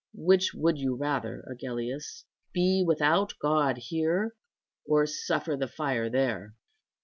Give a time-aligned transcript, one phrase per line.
[0.17, 4.35] "Which would you rather, Agellius, be without God here,
[4.83, 6.55] or suffer the fire there?"